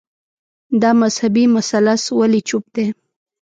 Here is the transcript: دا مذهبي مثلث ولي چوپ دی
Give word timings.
دا 0.81 0.91
مذهبي 1.01 1.45
مثلث 1.55 2.03
ولي 2.19 2.41
چوپ 2.47 2.65
دی 2.75 2.85